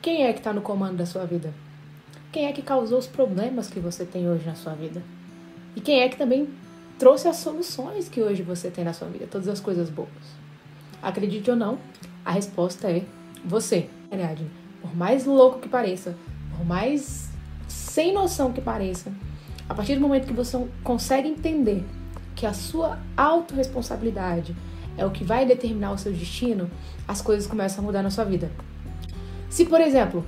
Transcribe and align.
Quem 0.00 0.24
é 0.24 0.32
que 0.32 0.38
está 0.38 0.52
no 0.52 0.62
comando 0.62 0.96
da 0.96 1.06
sua 1.06 1.24
vida? 1.24 1.52
Quem 2.30 2.46
é 2.46 2.52
que 2.52 2.62
causou 2.62 2.98
os 2.98 3.06
problemas 3.08 3.68
que 3.68 3.80
você 3.80 4.04
tem 4.04 4.28
hoje 4.28 4.46
na 4.46 4.54
sua 4.54 4.72
vida? 4.74 5.02
E 5.74 5.80
quem 5.80 6.00
é 6.00 6.08
que 6.08 6.16
também 6.16 6.48
trouxe 6.98 7.26
as 7.26 7.36
soluções 7.36 8.08
que 8.08 8.22
hoje 8.22 8.42
você 8.42 8.70
tem 8.70 8.84
na 8.84 8.92
sua 8.92 9.08
vida, 9.08 9.26
todas 9.28 9.48
as 9.48 9.58
coisas 9.58 9.90
boas? 9.90 10.08
Acredite 11.02 11.50
ou 11.50 11.56
não, 11.56 11.78
a 12.24 12.30
resposta 12.30 12.88
é 12.88 13.02
você. 13.44 13.88
Ariadne, 14.10 14.48
por 14.80 14.96
mais 14.96 15.24
louco 15.24 15.58
que 15.58 15.68
pareça, 15.68 16.16
por 16.56 16.64
mais 16.64 17.28
sem 17.66 18.12
noção 18.12 18.52
que 18.52 18.60
pareça, 18.60 19.12
a 19.68 19.74
partir 19.74 19.96
do 19.96 20.00
momento 20.00 20.26
que 20.26 20.32
você 20.32 20.64
consegue 20.84 21.28
entender 21.28 21.84
que 22.36 22.46
a 22.46 22.52
sua 22.52 22.98
autorresponsabilidade 23.16 24.54
é 24.96 25.04
o 25.04 25.10
que 25.10 25.24
vai 25.24 25.44
determinar 25.44 25.92
o 25.92 25.98
seu 25.98 26.12
destino, 26.12 26.70
as 27.06 27.20
coisas 27.20 27.48
começam 27.48 27.82
a 27.82 27.86
mudar 27.86 28.02
na 28.02 28.10
sua 28.10 28.24
vida. 28.24 28.50
Se, 29.48 29.64
por 29.64 29.80
exemplo, 29.80 30.24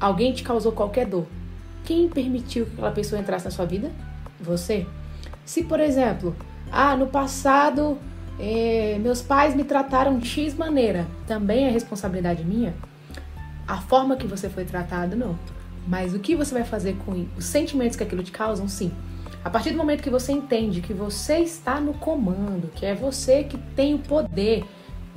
alguém 0.00 0.32
te 0.32 0.42
causou 0.42 0.72
qualquer 0.72 1.06
dor, 1.06 1.26
quem 1.84 2.08
permitiu 2.08 2.66
que 2.66 2.72
aquela 2.72 2.90
pessoa 2.90 3.20
entrasse 3.20 3.44
na 3.44 3.50
sua 3.50 3.66
vida? 3.66 3.90
Você. 4.40 4.86
Se, 5.44 5.64
por 5.64 5.80
exemplo, 5.80 6.34
ah, 6.70 6.96
no 6.96 7.06
passado 7.06 7.98
é, 8.38 8.98
meus 9.00 9.20
pais 9.22 9.54
me 9.54 9.64
trataram 9.64 10.18
de 10.18 10.26
X 10.26 10.54
maneira, 10.54 11.06
também 11.26 11.66
é 11.66 11.70
responsabilidade 11.70 12.44
minha? 12.44 12.74
A 13.66 13.80
forma 13.80 14.16
que 14.16 14.26
você 14.26 14.48
foi 14.48 14.64
tratado, 14.64 15.16
não. 15.16 15.38
Mas 15.86 16.14
o 16.14 16.18
que 16.18 16.34
você 16.34 16.54
vai 16.54 16.64
fazer 16.64 16.96
com 17.04 17.26
os 17.36 17.44
sentimentos 17.44 17.96
que 17.96 18.02
aquilo 18.02 18.22
te 18.22 18.32
causam, 18.32 18.68
sim. 18.68 18.92
A 19.44 19.50
partir 19.50 19.70
do 19.70 19.76
momento 19.76 20.02
que 20.02 20.10
você 20.10 20.32
entende 20.32 20.80
que 20.80 20.92
você 20.92 21.38
está 21.38 21.80
no 21.80 21.94
comando, 21.94 22.70
que 22.74 22.86
é 22.86 22.94
você 22.94 23.42
que 23.42 23.58
tem 23.58 23.94
o 23.94 23.98
poder 23.98 24.64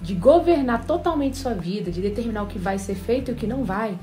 de 0.02 0.14
governar 0.14 0.86
totalmente 0.86 1.38
sua 1.38 1.54
vida, 1.54 1.92
de 1.92 2.02
determinar 2.02 2.44
o 2.44 2.48
que 2.48 2.60
vai 2.60 2.78
ser 2.78 2.96
feito 2.96 3.32
e 3.32 3.34
o 3.34 3.36
que 3.36 3.48
não 3.48 3.64
vai, 3.64 3.98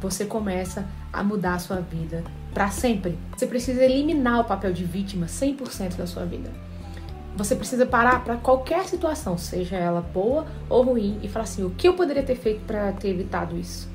você 0.00 0.24
começa 0.24 0.86
a 1.12 1.22
mudar 1.22 1.54
a 1.54 1.58
sua 1.58 1.80
vida 1.80 2.22
para 2.52 2.70
sempre. 2.70 3.18
Você 3.36 3.46
precisa 3.46 3.82
eliminar 3.82 4.40
o 4.40 4.44
papel 4.44 4.72
de 4.72 4.84
vítima 4.84 5.26
100% 5.26 5.96
da 5.96 6.06
sua 6.06 6.24
vida. 6.24 6.50
Você 7.36 7.54
precisa 7.54 7.84
parar 7.84 8.24
para 8.24 8.36
qualquer 8.36 8.86
situação, 8.86 9.36
seja 9.36 9.76
ela 9.76 10.00
boa 10.00 10.46
ou 10.70 10.82
ruim, 10.82 11.18
e 11.22 11.28
falar 11.28 11.42
assim: 11.42 11.64
o 11.64 11.70
que 11.70 11.86
eu 11.86 11.92
poderia 11.92 12.22
ter 12.22 12.36
feito 12.36 12.64
para 12.64 12.92
ter 12.92 13.10
evitado 13.10 13.58
isso? 13.58 13.88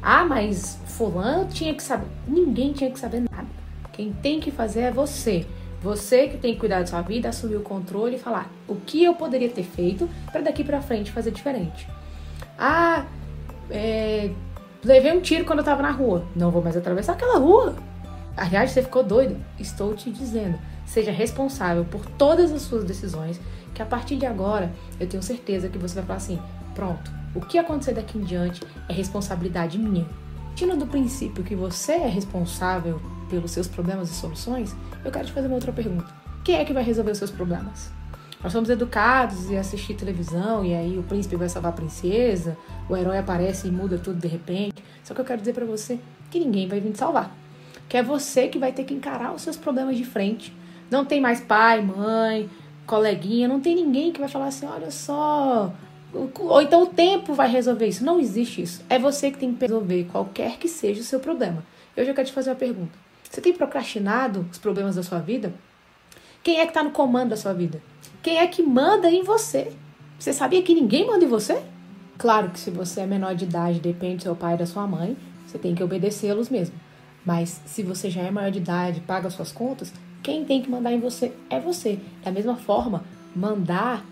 Ah, 0.00 0.24
mas 0.24 0.78
fulano 0.86 1.48
tinha 1.50 1.74
que 1.74 1.82
saber. 1.82 2.06
Ninguém 2.26 2.72
tinha 2.72 2.90
que 2.90 2.98
saber 2.98 3.24
nada. 3.30 3.48
Quem 3.92 4.12
tem 4.12 4.40
que 4.40 4.50
fazer 4.50 4.80
é 4.80 4.90
você. 4.90 5.46
Você 5.80 6.28
que 6.28 6.38
tem 6.38 6.54
que 6.54 6.60
cuidar 6.60 6.80
da 6.80 6.86
sua 6.86 7.02
vida, 7.02 7.28
assumir 7.28 7.56
o 7.56 7.62
controle 7.62 8.16
e 8.16 8.18
falar 8.18 8.50
o 8.66 8.74
que 8.74 9.04
eu 9.04 9.14
poderia 9.14 9.48
ter 9.48 9.62
feito 9.62 10.08
para 10.32 10.40
daqui 10.40 10.64
para 10.64 10.80
frente 10.80 11.12
fazer 11.12 11.30
diferente. 11.30 11.88
Ah, 12.58 13.06
é, 13.70 14.30
levei 14.84 15.12
um 15.16 15.20
tiro 15.20 15.44
quando 15.44 15.60
eu 15.60 15.64
tava 15.64 15.82
na 15.82 15.92
rua. 15.92 16.24
Não 16.34 16.50
vou 16.50 16.62
mais 16.62 16.76
atravessar 16.76 17.12
aquela 17.12 17.38
rua. 17.38 17.76
Aliás, 18.36 18.72
você 18.72 18.82
ficou 18.82 19.04
doido? 19.04 19.36
Estou 19.58 19.94
te 19.94 20.10
dizendo. 20.10 20.58
Seja 20.84 21.12
responsável 21.12 21.84
por 21.84 22.04
todas 22.06 22.52
as 22.52 22.62
suas 22.62 22.82
decisões, 22.82 23.40
que 23.74 23.82
a 23.82 23.86
partir 23.86 24.16
de 24.16 24.26
agora 24.26 24.72
eu 24.98 25.06
tenho 25.06 25.22
certeza 25.22 25.68
que 25.68 25.78
você 25.78 25.96
vai 25.96 26.04
falar 26.04 26.16
assim: 26.16 26.38
pronto, 26.74 27.12
o 27.34 27.40
que 27.40 27.58
acontecer 27.58 27.92
daqui 27.92 28.18
em 28.18 28.22
diante 28.22 28.62
é 28.88 28.92
responsabilidade 28.92 29.78
minha. 29.78 30.06
Partindo 30.46 30.76
do 30.76 30.86
princípio 30.88 31.44
que 31.44 31.54
você 31.54 31.92
é 31.92 32.08
responsável 32.08 33.00
pelos 33.28 33.50
seus 33.50 33.68
problemas 33.68 34.10
e 34.10 34.14
soluções, 34.14 34.74
eu 35.04 35.10
quero 35.10 35.26
te 35.26 35.32
fazer 35.32 35.46
uma 35.46 35.54
outra 35.54 35.72
pergunta. 35.72 36.06
Quem 36.44 36.56
é 36.56 36.64
que 36.64 36.72
vai 36.72 36.82
resolver 36.82 37.10
os 37.10 37.18
seus 37.18 37.30
problemas? 37.30 37.90
Nós 38.42 38.52
somos 38.52 38.70
educados 38.70 39.50
e 39.50 39.56
assistir 39.56 39.94
televisão 39.94 40.64
e 40.64 40.74
aí 40.74 40.96
o 40.96 41.02
príncipe 41.02 41.34
vai 41.36 41.48
salvar 41.48 41.72
a 41.72 41.74
princesa, 41.74 42.56
o 42.88 42.96
herói 42.96 43.18
aparece 43.18 43.66
e 43.66 43.70
muda 43.70 43.98
tudo 43.98 44.20
de 44.20 44.28
repente. 44.28 44.82
Só 45.02 45.12
que 45.12 45.20
eu 45.20 45.24
quero 45.24 45.40
dizer 45.40 45.54
para 45.54 45.64
você 45.64 45.98
que 46.30 46.38
ninguém 46.38 46.68
vai 46.68 46.80
vir 46.80 46.92
te 46.92 46.98
salvar. 46.98 47.34
Que 47.88 47.96
é 47.96 48.02
você 48.02 48.48
que 48.48 48.58
vai 48.58 48.72
ter 48.72 48.84
que 48.84 48.94
encarar 48.94 49.34
os 49.34 49.42
seus 49.42 49.56
problemas 49.56 49.96
de 49.96 50.04
frente. 50.04 50.52
Não 50.90 51.04
tem 51.04 51.20
mais 51.20 51.40
pai, 51.40 51.82
mãe, 51.82 52.48
coleguinha, 52.86 53.48
não 53.48 53.60
tem 53.60 53.74
ninguém 53.74 54.12
que 54.12 54.20
vai 54.20 54.28
falar 54.28 54.46
assim: 54.46 54.66
olha 54.66 54.90
só, 54.90 55.72
ou 56.12 56.62
então 56.62 56.84
o 56.84 56.86
tempo 56.86 57.34
vai 57.34 57.48
resolver 57.48 57.86
isso. 57.86 58.04
Não 58.04 58.18
existe 58.18 58.62
isso. 58.62 58.82
É 58.88 58.98
você 58.98 59.30
que 59.30 59.38
tem 59.38 59.52
que 59.52 59.60
resolver 59.60 60.04
qualquer 60.10 60.58
que 60.58 60.68
seja 60.68 61.00
o 61.00 61.04
seu 61.04 61.20
problema. 61.20 61.64
Eu 61.96 62.04
já 62.04 62.14
quero 62.14 62.28
te 62.28 62.32
fazer 62.32 62.50
uma 62.50 62.56
pergunta. 62.56 63.07
Você 63.30 63.40
tem 63.40 63.52
procrastinado 63.52 64.46
os 64.50 64.58
problemas 64.58 64.96
da 64.96 65.02
sua 65.02 65.18
vida? 65.18 65.52
Quem 66.42 66.60
é 66.60 66.62
que 66.62 66.70
está 66.70 66.82
no 66.82 66.90
comando 66.90 67.30
da 67.30 67.36
sua 67.36 67.52
vida? 67.52 67.80
Quem 68.22 68.38
é 68.38 68.46
que 68.46 68.62
manda 68.62 69.10
em 69.10 69.22
você? 69.22 69.72
Você 70.18 70.32
sabia 70.32 70.62
que 70.62 70.74
ninguém 70.74 71.06
manda 71.06 71.24
em 71.24 71.28
você? 71.28 71.62
Claro 72.16 72.50
que 72.50 72.58
se 72.58 72.70
você 72.70 73.02
é 73.02 73.06
menor 73.06 73.34
de 73.34 73.44
idade, 73.44 73.80
depende 73.80 74.16
do 74.16 74.22
seu 74.22 74.34
pai 74.34 74.54
e 74.54 74.58
da 74.58 74.66
sua 74.66 74.86
mãe, 74.86 75.16
você 75.46 75.58
tem 75.58 75.74
que 75.74 75.84
obedecê-los 75.84 76.48
mesmo. 76.48 76.74
Mas 77.24 77.60
se 77.66 77.82
você 77.82 78.10
já 78.10 78.22
é 78.22 78.30
maior 78.30 78.50
de 78.50 78.58
idade, 78.58 79.00
paga 79.00 79.30
suas 79.30 79.52
contas, 79.52 79.92
quem 80.22 80.44
tem 80.44 80.62
que 80.62 80.70
mandar 80.70 80.92
em 80.92 80.98
você 80.98 81.32
é 81.48 81.60
você. 81.60 81.98
Da 82.24 82.30
mesma 82.30 82.56
forma, 82.56 83.04
mandar 83.36 84.04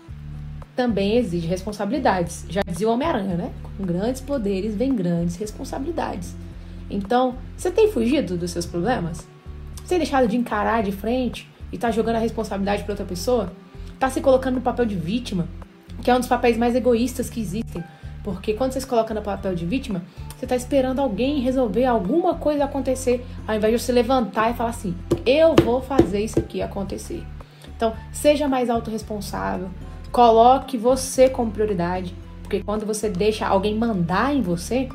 também 0.75 1.17
exige 1.17 1.47
responsabilidades. 1.47 2.45
Já 2.47 2.61
dizia 2.61 2.87
o 2.87 2.91
Homem-Aranha, 2.91 3.35
né? 3.35 3.53
Com 3.77 3.83
grandes 3.83 4.21
poderes 4.21 4.75
vem 4.75 4.95
grandes 4.95 5.35
responsabilidades. 5.35 6.35
Então, 6.89 7.35
você 7.55 7.69
tem 7.69 7.91
fugido 7.91 8.37
dos 8.37 8.51
seus 8.51 8.65
problemas? 8.65 9.27
Você 9.77 9.89
tem 9.89 9.99
deixado 9.99 10.27
de 10.27 10.37
encarar 10.37 10.83
de 10.83 10.91
frente 10.91 11.49
e 11.71 11.77
tá 11.77 11.91
jogando 11.91 12.15
a 12.15 12.19
responsabilidade 12.19 12.83
para 12.83 12.93
outra 12.93 13.05
pessoa? 13.05 13.51
Tá 13.99 14.09
se 14.09 14.21
colocando 14.21 14.55
no 14.55 14.61
papel 14.61 14.85
de 14.85 14.95
vítima, 14.95 15.47
que 16.01 16.11
é 16.11 16.15
um 16.15 16.19
dos 16.19 16.27
papéis 16.27 16.57
mais 16.57 16.75
egoístas 16.75 17.29
que 17.29 17.41
existem. 17.41 17.83
Porque 18.23 18.53
quando 18.53 18.73
você 18.73 18.81
se 18.81 18.87
coloca 18.87 19.13
no 19.13 19.21
papel 19.21 19.55
de 19.55 19.65
vítima, 19.65 20.03
você 20.35 20.45
está 20.45 20.55
esperando 20.55 20.99
alguém 20.99 21.39
resolver 21.39 21.85
alguma 21.85 22.35
coisa 22.35 22.65
acontecer, 22.65 23.25
ao 23.47 23.55
invés 23.55 23.73
de 23.73 23.79
você 23.79 23.91
levantar 23.91 24.51
e 24.51 24.53
falar 24.53 24.71
assim: 24.71 24.95
eu 25.25 25.55
vou 25.63 25.81
fazer 25.81 26.19
isso 26.19 26.37
aqui 26.37 26.61
acontecer. 26.61 27.23
Então, 27.75 27.93
seja 28.11 28.47
mais 28.47 28.69
autorresponsável, 28.69 29.69
Coloque 30.11 30.77
você 30.77 31.29
como 31.29 31.51
prioridade, 31.51 32.15
porque 32.41 32.63
quando 32.63 32.85
você 32.85 33.09
deixa 33.09 33.45
alguém 33.45 33.75
mandar 33.75 34.33
em 34.33 34.41
você, 34.41 34.89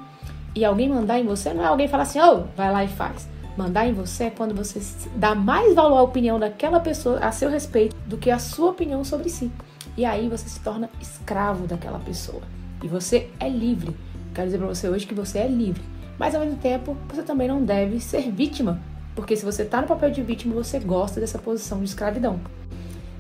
e 0.55 0.65
alguém 0.65 0.89
mandar 0.89 1.19
em 1.19 1.25
você 1.25 1.53
não 1.53 1.63
é 1.63 1.67
alguém 1.67 1.89
falar 1.89 2.03
assim, 2.03 2.21
oh, 2.21 2.45
vai 2.57 2.71
lá 2.71 2.85
e 2.85 2.89
faz. 2.89 3.29
Mandar 3.57 3.87
em 3.87 3.93
você 3.93 4.25
é 4.25 4.31
quando 4.31 4.55
você 4.55 4.81
dá 5.17 5.35
mais 5.35 5.75
valor 5.75 5.99
à 5.99 6.03
opinião 6.03 6.39
daquela 6.39 6.81
pessoa 6.81 7.19
a 7.19 7.31
seu 7.33 7.51
respeito 7.51 7.95
do 8.07 8.17
que 8.17 8.31
a 8.31 8.39
sua 8.39 8.71
opinião 8.71 9.05
sobre 9.05 9.29
si. 9.29 9.51
E 9.97 10.05
aí 10.05 10.29
você 10.29 10.49
se 10.49 10.61
torna 10.61 10.89
escravo 11.01 11.67
daquela 11.67 11.99
pessoa. 11.99 12.43
E 12.83 12.89
você 12.89 13.31
é 13.39 13.49
livre. 13.49 13.95
Quero 14.35 14.47
dizer 14.47 14.59
para 14.59 14.67
você 14.67 14.89
hoje 14.89 15.07
que 15.07 15.15
você 15.15 15.39
é 15.39 15.47
livre. 15.47 15.83
Mas 16.19 16.35
ao 16.35 16.41
mesmo 16.41 16.57
tempo, 16.59 16.97
você 17.09 17.23
também 17.23 17.47
não 17.47 17.63
deve 17.63 18.01
ser 18.01 18.31
vítima. 18.31 18.81
Porque 19.15 19.37
se 19.37 19.45
você 19.45 19.63
está 19.63 19.83
no 19.83 19.87
papel 19.87 20.11
de 20.11 20.23
vítima, 20.23 20.55
você 20.55 20.79
gosta 20.79 21.21
dessa 21.21 21.39
posição 21.39 21.79
de 21.79 21.85
escravidão. 21.85 22.41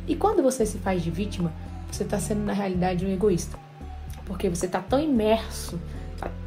E 0.07 0.17
quando 0.17 0.43
você 0.43 0.65
se 0.65 0.79
faz 0.79 1.03
de 1.03 1.11
vítima, 1.11 1.53
você 1.91 2.05
está 2.05 2.19
sendo 2.19 2.43
na 2.43 2.55
realidade 2.55 3.05
um 3.05 3.13
egoísta. 3.13 3.59
Porque 4.25 4.49
você 4.49 4.67
está 4.67 4.81
tão 4.81 4.99
imerso, 4.99 5.79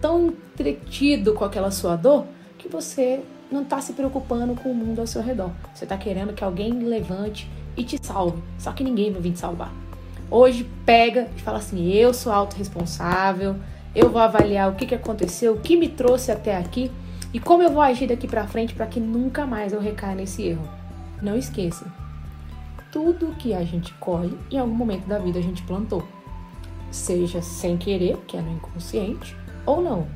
tão 0.05 0.27
entretido 0.27 1.33
com 1.33 1.43
aquela 1.43 1.71
sua 1.71 1.95
dor, 1.95 2.27
que 2.59 2.69
você 2.69 3.21
não 3.51 3.63
está 3.63 3.81
se 3.81 3.91
preocupando 3.93 4.53
com 4.53 4.69
o 4.69 4.75
mundo 4.75 4.99
ao 4.99 5.07
seu 5.07 5.19
redor. 5.19 5.49
Você 5.73 5.83
está 5.85 5.97
querendo 5.97 6.31
que 6.31 6.43
alguém 6.43 6.73
levante 6.73 7.49
e 7.75 7.83
te 7.83 7.97
salve. 7.99 8.39
Só 8.59 8.71
que 8.71 8.83
ninguém 8.83 9.11
vai 9.11 9.19
vir 9.19 9.31
te 9.31 9.39
salvar. 9.39 9.73
Hoje 10.29 10.69
pega 10.85 11.27
e 11.35 11.41
fala 11.41 11.57
assim: 11.57 11.91
eu 11.91 12.13
sou 12.13 12.31
autorresponsável, 12.31 13.55
eu 13.95 14.07
vou 14.07 14.21
avaliar 14.21 14.69
o 14.69 14.75
que, 14.75 14.85
que 14.85 14.93
aconteceu, 14.93 15.53
o 15.53 15.59
que 15.59 15.75
me 15.75 15.89
trouxe 15.89 16.31
até 16.31 16.55
aqui 16.55 16.91
e 17.33 17.39
como 17.39 17.63
eu 17.63 17.71
vou 17.71 17.81
agir 17.81 18.07
daqui 18.07 18.27
para 18.27 18.45
frente 18.45 18.75
para 18.75 18.85
que 18.85 18.99
nunca 18.99 19.43
mais 19.47 19.73
eu 19.73 19.79
recaia 19.79 20.13
nesse 20.13 20.43
erro. 20.43 20.69
Não 21.19 21.35
esqueça, 21.35 21.91
tudo 22.91 23.35
que 23.39 23.55
a 23.55 23.63
gente 23.63 23.91
colhe, 23.95 24.37
em 24.51 24.59
algum 24.59 24.75
momento 24.75 25.07
da 25.07 25.17
vida 25.17 25.39
a 25.39 25.41
gente 25.41 25.63
plantou. 25.63 26.07
Seja 26.91 27.41
sem 27.41 27.75
querer, 27.75 28.17
que 28.27 28.37
é 28.37 28.41
no 28.41 28.53
inconsciente, 28.53 29.35
ou 29.65 29.81
não. 29.81 30.15